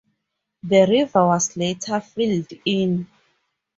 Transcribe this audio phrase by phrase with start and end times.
[0.63, 3.07] The river was later filled in.